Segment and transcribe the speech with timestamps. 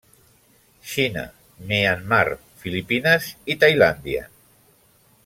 [0.91, 1.25] Xina,
[1.71, 2.25] Myanmar,
[2.63, 4.25] Filipines i Tailàndia.